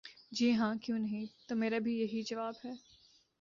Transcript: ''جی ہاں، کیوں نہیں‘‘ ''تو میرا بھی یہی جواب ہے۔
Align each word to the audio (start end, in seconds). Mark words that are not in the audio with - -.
''جی 0.31 0.47
ہاں، 0.53 0.73
کیوں 0.75 0.99
نہیں‘‘ 0.99 1.25
''تو 1.37 1.55
میرا 1.55 1.79
بھی 1.79 1.93
یہی 1.99 2.21
جواب 2.23 2.55
ہے۔ 2.65 2.73